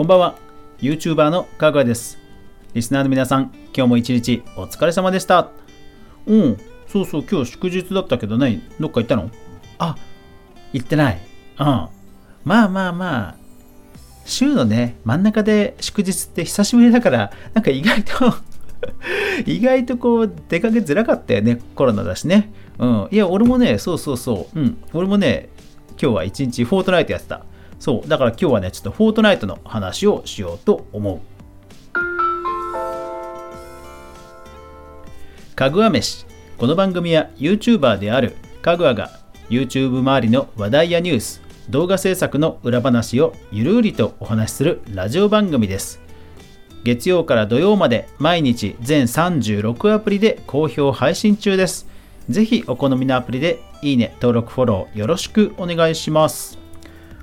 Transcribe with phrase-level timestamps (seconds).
[0.00, 0.34] こんばんは。
[0.78, 2.16] YouTuber のかぐわです。
[2.72, 5.50] リスナーの皆さん今日も一日お疲れ様でした。
[6.24, 9.30] うんそうそう今日祝日だったけどねどっか行ったの？
[9.76, 9.96] あ
[10.72, 11.20] 行ってない。
[11.58, 11.66] うん。
[11.66, 11.90] まあ
[12.46, 13.34] まあまあ
[14.24, 18.14] 週のね真ん中で祝日って久しぶりだからなんか意外と
[19.44, 22.50] 意外とこう出かけづらかったよねコロナだしね。
[22.78, 23.08] うん。
[23.10, 24.58] いや俺もねそうそうそう。
[24.58, 24.78] うん。
[24.94, 25.50] 俺もね
[26.00, 27.44] 今日は一日フォートナイトやってた。
[27.80, 31.20] そうだから今日はねちょっとフォートナイトの話をしようと思う。
[35.56, 36.26] かぐわ飯。
[36.58, 39.10] この番組は YouTuber であるかぐわが
[39.48, 41.40] YouTube 周りの話題やニュース
[41.70, 46.00] 動画制作の裏話をゆるりとお話しするラジオ番組です。
[46.84, 51.86] 月曜から土曜まで毎日全36アプリで好評配信中です。
[52.28, 56.58] ぜひお好みのアプリでいいね登録フォローよろしくお願いします。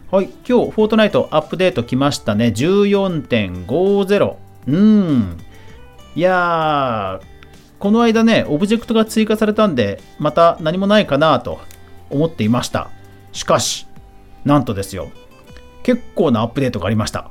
[0.10, 4.36] はい今日フォートナイトアップデート来ましたね14.50
[4.68, 5.38] うーん
[6.16, 7.38] いやー
[7.80, 11.60] この間ね、オブジェクトが追加されたんで、また何もないかなと
[12.10, 12.90] 思っていました。
[13.34, 13.86] しかし、
[14.46, 15.12] なんとですよ、
[15.84, 17.30] 結構なアップデートがありました。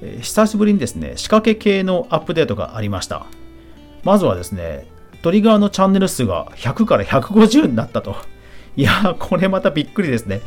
[0.00, 3.26] え、久しぶりにですね、仕掛け系のアップデートがありました。
[4.02, 4.86] まずはですね、
[5.20, 8.16] トリガーのチャンネル数が100から150になったと。
[8.80, 10.40] いやー、これまたびっくりですね。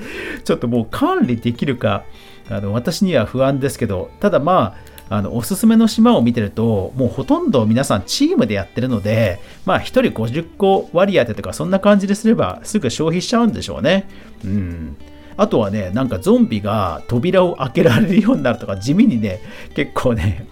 [0.43, 2.03] ちょっともう管理できるか、
[2.49, 4.75] あの私には不安ですけど、ただま
[5.09, 14.07] あ、あのおすすめの島を見てるともうほとんど皆さんチームでやってるのでまあ1人50個割り当てとかそんな感じですればすぐ消費しちゃうんでしょうね。
[14.43, 14.97] うん。
[15.37, 19.41] あとはねなんかゾンビが扉を開けられるようになるとか地味にね
[19.75, 20.47] 結構ね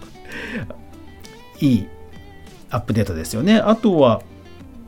[1.60, 1.88] いい
[2.70, 3.56] アップデートですよね。
[3.56, 4.22] あとは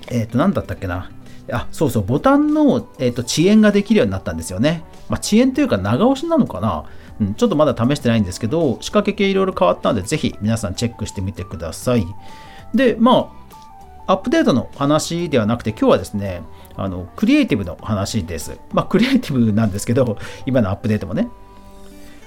[0.08, 1.11] えっ、ー、と何だったっけな。
[1.50, 6.84] あそうそうボタンの、えーと、遅延ができるようになったんですよね、まあ、遅延というか長押しなのかな
[7.20, 12.07] うん、ちょっとまだ試してないんですけど、仕掛け系いろいろ変わったので、ぜひ皆さんチェックしてみてください。
[12.74, 13.30] で、ま
[14.07, 16.42] あ、アップデートの話ではなくて、今日はですね、
[16.77, 18.58] あのクリエイティブの話です。
[18.73, 21.29] まあ、クリエイティブなんですけど、今のアップデートもね。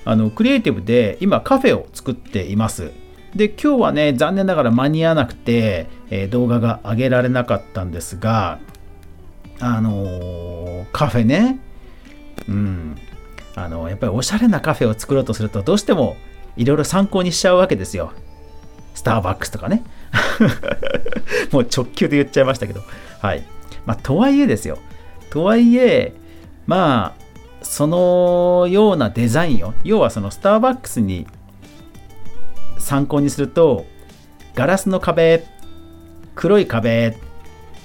[0.05, 2.91] あのクリエイティブで今カフェを作っています。
[3.35, 8.59] で、今日はね、残念ながら間に合わなくて、えー、動画が上げられなかったんですが、
[9.59, 11.59] あのー、カフェね、
[12.47, 12.95] うん、
[13.55, 16.15] あのやっぱりおしゃれなカフェを作ろうとするとどうしても
[16.55, 18.13] いろいろ参考にしちゃうわけですよ。
[18.93, 19.83] スターバックスとかね。
[21.51, 22.81] もう直球で言っちゃいましたけど。
[23.19, 23.43] はい。
[23.85, 24.79] まあ、とはいえですよ。
[25.29, 26.13] とはいえ、
[26.65, 27.21] まあ、
[27.61, 31.27] そのようなデザインを、要はそのスターバックスに
[32.79, 33.85] 参考にすると、
[34.55, 35.45] ガラスの壁、
[36.33, 37.17] 黒い壁、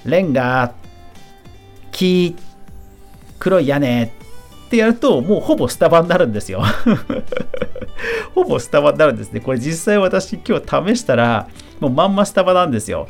[0.05, 0.73] レンガ、
[1.93, 2.35] 木、
[3.39, 4.09] 黒い屋根っ
[4.69, 6.63] てやると、もうほぼスタバになるんですよ。
[8.35, 9.39] ほぼスタバになるんですね。
[9.39, 11.47] これ実際私今日試したら、
[11.79, 13.07] もうまんまスタバなんですよ。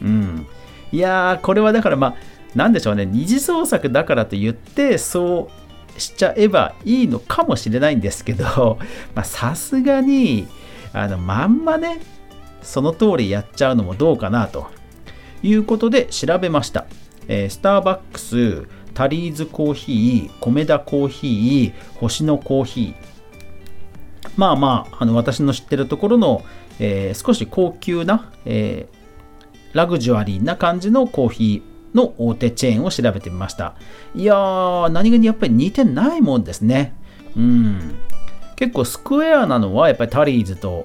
[0.00, 0.46] うん。
[0.92, 2.14] いやー、これはだからまあ、
[2.54, 3.06] なんでしょうね。
[3.06, 5.50] 二次創作だからと言って、そ
[5.96, 8.78] うしちゃえばいいのかもしれないんですけど、
[9.22, 10.46] さすがに、
[10.92, 12.00] あの、まんまね、
[12.62, 14.66] その通りやっちゃうのもどうかなと
[15.42, 16.86] いうことで調べました。
[17.32, 24.30] えー、スターバックス、タリーズコーヒー、米田コーヒー、星のコーヒー。
[24.36, 26.42] まあまあ、あの私の知ってるところの、
[26.80, 33.76] えー、少し高級な、えー、ラグジュアリーな感じのコーヒーの大手チェーンを調べてみました。
[34.16, 36.96] いやー、何気にやっぱり似てないもんですね。
[37.36, 37.94] うん。
[38.56, 40.84] 結構スクエアなのはやっぱりタリーズと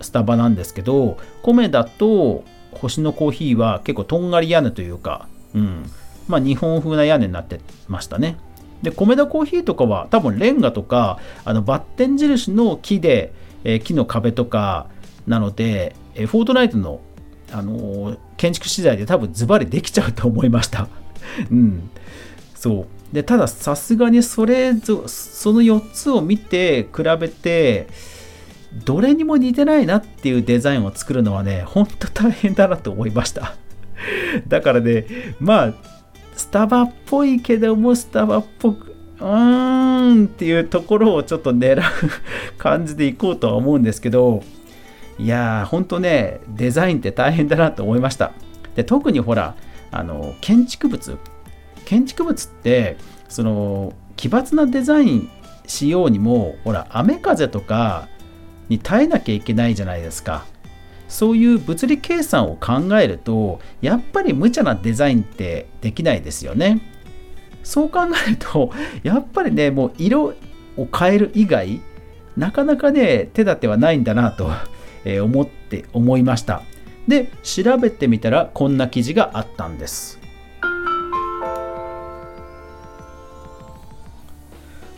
[0.00, 5.90] スタバなんですけど、米田と星のコーヒーは結構とんがり屋根というか、うん。
[6.28, 8.36] まあ、日本風な屋根になってましたね。
[8.82, 13.32] で、米田コーヒーとかは多分レンガとか、あのバッテン印の木で、
[13.64, 14.88] えー、木の壁とか
[15.26, 17.00] なので、えー、フォートナイトの、
[17.50, 20.88] あのー、建築資材で多分ズバリできちゃうと思いました。
[21.50, 21.88] うん。
[22.54, 23.14] そう。
[23.14, 27.86] で、たださすがにそれぞ、その4つを見て比べて、
[28.84, 33.54] どれにも似てないなっていうデザインを作るのはね、ほんと大変だなと思いました。
[34.48, 35.06] だからね、
[35.40, 35.74] まあ、
[36.36, 41.82] スタバっぽいけどもスタバっぽくうーんっていうところをちょっと狙う
[42.58, 44.42] 感じでいこうとは思うんですけど
[45.18, 48.32] いやーほんとねデザインって大変だなと思いました。
[48.74, 49.54] で特にほら
[49.92, 51.18] あの建築物。
[51.84, 52.96] 建築物って
[53.28, 55.30] その奇抜なデザイン
[55.66, 58.08] しようにもほら雨風とか
[58.68, 60.44] に耐えなきゃいけないじゃないですか。
[61.08, 66.80] そういう物理計算を考えるとやっぱり無茶なデザインってできないですよね。
[67.62, 68.72] そう考えると
[69.02, 70.34] やっぱりねもう色
[70.76, 71.80] を変える以外
[72.36, 74.50] なかなかね手立てはないんだなと
[75.22, 76.62] 思って思いました。
[77.06, 80.18] で調べてみたらこんな記事があったんです。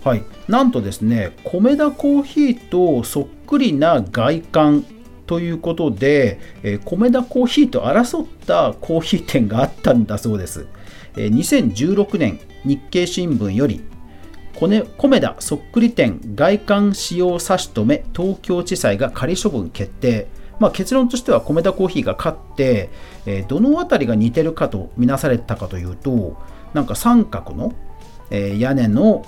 [0.02, 0.22] はい。
[0.48, 4.84] なんとですね米田コーヒーとそっくりな外観
[5.26, 10.66] ということで、え米田コーヒーと争ったコーヒー店があったんだそうです。
[11.16, 13.82] え2016年日経新聞より
[14.56, 20.28] 米田そっくり店外観使用差し止め東京地裁が仮処分決定。
[20.58, 22.88] まあ、結論としては米田コーヒーが勝って、
[23.26, 26.40] えー、どの辺りが似てるかとみなされたかというと
[26.72, 27.74] なんか三角の、
[28.30, 29.22] えー、屋根の、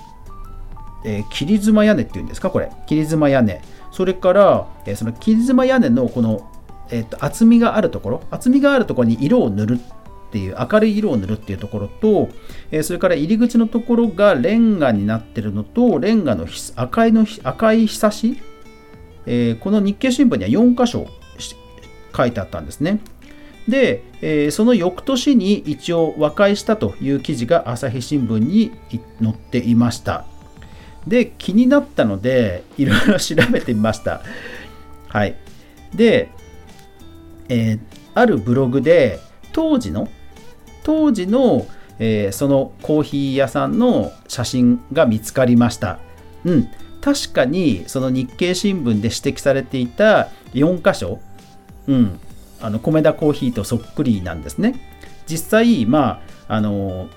[1.05, 2.71] えー、切妻屋根っていうんですかこれ。
[2.87, 3.61] 切妻屋根。
[3.99, 6.49] それから、えその切妻屋根のこの、
[6.89, 12.29] えーと、厚みがあるところ厚みがあるところに色を塗るっていう明るい色を塗るっていうところと、
[12.71, 16.47] えそれから入り口のところがレンガになってるのとレンガの
[16.77, 18.39] 赤いの赤いひさし、
[19.27, 21.09] えー、この日経新聞には4箇所
[22.17, 23.01] 書いてあったんですね。
[23.67, 28.71] で、えー、その翌年に一応和解したという記事が朝日新聞に
[29.21, 30.25] 載っていました。
[31.09, 34.23] で、気になったので、いろいろ調べてみました。
[35.09, 35.37] はい。
[35.95, 36.31] で、
[37.49, 37.81] えー、
[38.15, 39.21] あるブログで、
[39.53, 40.09] 当時の、
[40.83, 41.67] 当時の、
[41.99, 45.99] えー、そのコーヒー屋さんの写真が見つかりました。
[46.45, 46.69] うん。
[47.01, 51.21] 確かに、その日経新聞で指摘されていた4箇所、
[51.87, 52.21] うん、
[52.61, 54.75] あの米田コーヒーとそっくりなんですね。
[55.27, 57.09] 実際、まあ、あの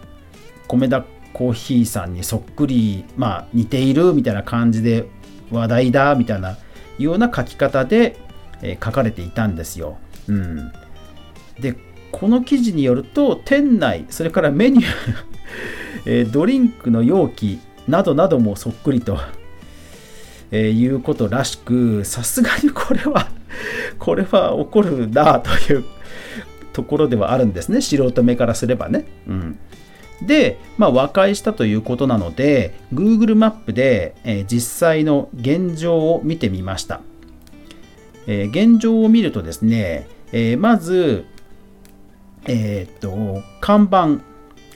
[0.68, 1.04] 米田
[1.34, 5.08] コーヒーさんにそっくり、まあ、似ているみたいな感じで
[5.52, 6.58] 話題だみたいな
[6.98, 8.18] ような書き方で、
[8.62, 9.98] えー、書かれていたんですよ。
[10.28, 10.72] うん、
[11.60, 11.76] で
[12.12, 14.86] この記事によると店内それからメニュー
[16.04, 19.20] えー、ドリンクの容器などなどもそっくりと、
[20.50, 23.30] えー、いうことらしくさすがにこれは
[24.00, 25.84] これは起こるなという
[26.74, 29.06] ところではあるんですね素人目からすればね。
[29.28, 29.60] うん、
[30.22, 37.02] で、まあ、和解したということなので Google マップで、え、実際の現状を見てみました。
[38.28, 41.26] え、現状を見るとですね、え、まず、
[42.46, 44.24] えっと看板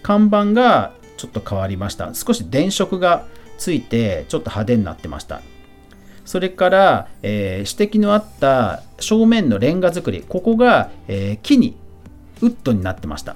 [0.03, 3.25] 看板がちょっと変わりました少し電飾が
[3.57, 5.41] ついてちょっと派手になってました
[6.25, 11.77] それから、えー、指摘のあった正面のレンガ造り、ここが、えー、木に
[12.41, 13.35] ウッドになってました。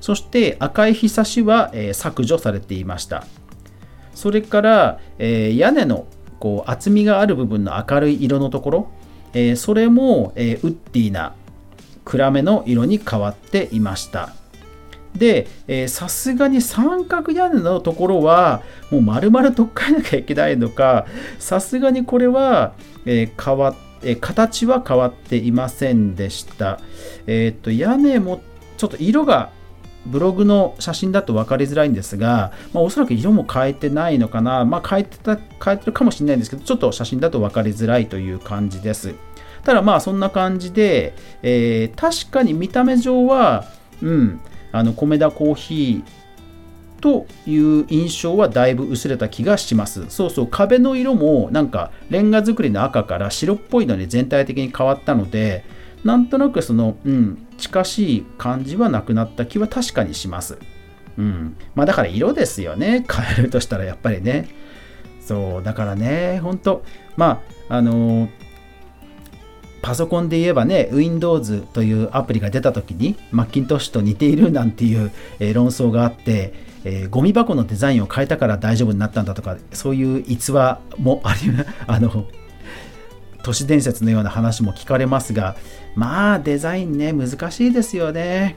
[0.00, 3.26] そして赤いひさしは、え、削除されていました。
[4.14, 6.06] それから、え、屋根の
[6.38, 8.88] こう厚みがある部分の明るい色のところ、
[9.34, 11.34] え、それも、えウッディな
[12.04, 14.34] 暗めの色に変わっていました。
[15.14, 15.48] で、
[15.88, 21.06] さすがに三角屋根のところは、もう丸々取っ替えなきゃいけないのか、
[21.38, 22.72] さすがにこれは、
[23.04, 26.80] えー、変わえ、形は変わっていませんでした。
[27.26, 28.40] えっ、と、屋根も
[28.76, 29.50] ちょっと色が
[30.06, 39.14] ブログの写真だと分かりづらいんですが、まあ、おそらく色も変えてないのかな、まあ、変えてた変えてるかもしれないんですけど、ちょっと写真だと分かりづらいという感じです。
[39.62, 43.66] ただまあそんな感じで、えー、確かに見た目上は、
[44.02, 44.40] うん、
[44.72, 46.20] あの米田コーヒー
[47.00, 50.06] という印象はだいぶ薄れた気がします。
[50.08, 55.64] そうそう、壁の色もなんかレンガ造りの赤から白っぽいのに全体的に変わったので、
[56.04, 60.58] なんとなくその、うん、近しい感じはなくなった気は確かにします。
[61.16, 61.56] うん。
[61.74, 63.04] まあだから色ですよね。
[63.08, 64.48] 変えるとしたらやっぱりね。
[65.20, 66.82] そう、だからね、ほんと、
[67.16, 68.28] まあ、あのー
[69.82, 76.52] パソコンで言えばね、Windows というアプリが出た時に、マッキントッシュと似ているなんていう、え、論争があって、
[76.84, 81.40] えー、ゴミ箱のデザインを変えたから大丈夫になったんだとか、そういう逸話もあり、
[81.86, 82.26] あの、
[83.42, 85.56] 都市伝説のような話も聞かれますが、
[85.94, 88.56] まあデザインね、難しいですよね。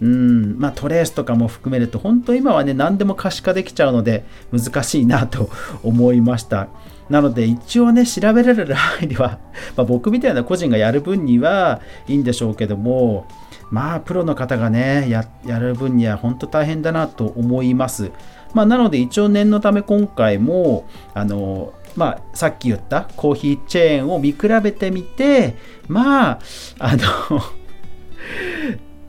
[0.00, 5.50] うん、まあトレースとかも含めると、本当今はね、何でも可視化できちゃうので、難しいなと
[5.82, 6.68] 思いました。
[7.10, 9.38] なので一応ね、調べられる範囲では、
[9.76, 13.26] まあ、僕みたいな個人がやる分にはいいんでしょうけども、
[13.70, 15.24] まあプロの方がね、や
[15.58, 18.10] る分には本当大変だなと思います。
[18.54, 25.56] まあ、なので一応念のため今回も、あの、まあ、さっき言ったコーヒーチェーンを見比べてみて、
[25.88, 26.38] まあ、
[26.78, 27.02] あの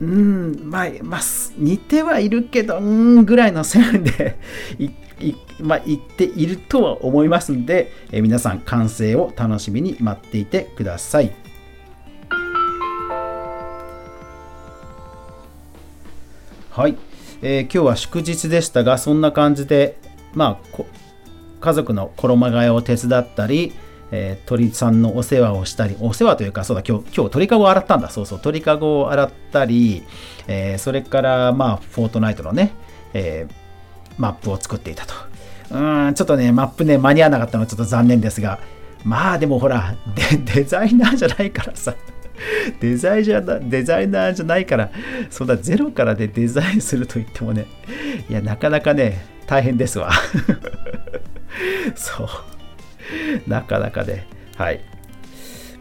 [0.00, 1.20] うん、まあ、まあ、
[1.56, 4.38] 似てはいるけど、うん、ぐらいの線で
[4.78, 4.86] い、
[5.20, 11.32] いまあ、言っているとは思いますので、え、皆さん完成を楽しみに待っていてください。
[16.70, 16.96] はい、
[17.42, 19.98] えー、今日は祝日でしたがそんな感じで
[20.32, 20.84] まあ
[21.62, 23.72] 家族の衣替えを手伝ったり、
[24.10, 28.10] えー、鳥さんのお世話をしたり、お世話というか、そうだ、今日、今日鳥かごを洗ったんだ。
[28.10, 30.02] そうそう、鳥かごを洗ったり、
[30.48, 32.72] えー、それから、まあ、フォートナイトのね、
[33.14, 33.52] えー、
[34.18, 35.14] マップを作っていたと。
[35.70, 38.58] うーん、ちょっとね、マップね、間に合わなかったのはちょっと残念ですが、
[39.04, 39.94] まあでもほら、
[40.54, 41.94] デザイナーじゃないからさ、
[42.80, 44.90] デザイじゃデザイナーじゃないから、
[45.30, 47.66] そんなゼロからでデザインすると言ってもね、
[48.28, 50.10] いや、なかなかね、大変ですわ。
[51.94, 52.28] そう。
[53.46, 54.80] なかなかね、はい。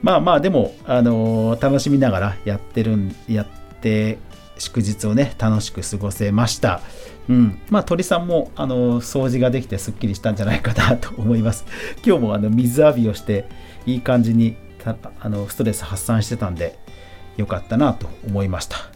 [0.01, 3.45] まあまあ、でも、あのー、楽しみながらやってるん、やっ
[3.81, 4.17] て、
[4.57, 6.81] 祝日をね、楽しく過ごせました。
[7.29, 7.59] うん。
[7.69, 11.65] まあ、鳥さんも、あのー、掃除ができてすっきりしたんじゃないかなと思います。
[12.05, 13.47] 今日もあの水浴びをして、
[13.85, 14.55] いい感じに
[15.19, 16.77] あのストレス発散してたんで、
[17.37, 18.90] よかったなと思いました。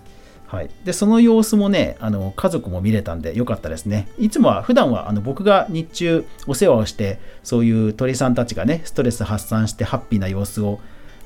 [0.55, 4.07] はい、でその様子もねあの家族も見れたんでよかったですね。
[4.17, 10.79] いつもは普段はあの僕が日中お世話をしてそういう鳥さんたちがねストレス発散してハッピーな様子を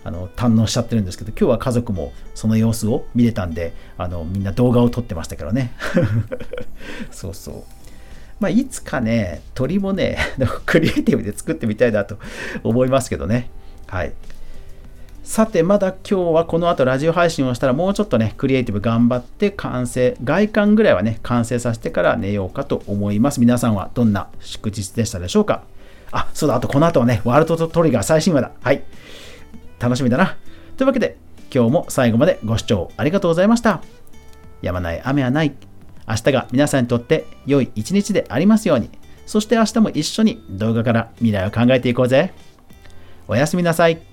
[0.03, 5.73] あの堪能しちゃってるんですけど今日は家族もその様子を見れたんであのみんな動画を撮ってましたけどね。
[7.11, 7.63] そうそう。
[8.39, 10.17] まあいつかね鳥もね
[10.65, 12.17] クリエイティブで作ってみたいなと
[12.63, 13.51] 思いますけどね。
[13.85, 14.13] はい。
[15.29, 23.39] さて、まだ今日はこの後ラジオ配信をしたらもうちょっとね、クリエイティブ頑張って完成、外観ぐらいはね、完成させてから寝ようかと思います。
[23.39, 25.61] 皆さんはどんな祝日でしたでしょうか？
[26.11, 28.51] あ、そうだ、あとこの後はね、ワールドトリガー最新話だ。
[28.59, 28.81] はい。
[29.77, 30.35] 楽しみだな。
[30.77, 31.15] というわけで、
[31.53, 33.83] 今日も最後までご視聴ありがとうございました。
[34.63, 35.53] やまない雨はない。
[36.07, 38.89] 明日が皆さんにとって良い一日でありますように。
[39.27, 42.33] そして明日も一緒に動画から未来を考えていこうぜ。
[43.27, 44.08] おやすみなさい。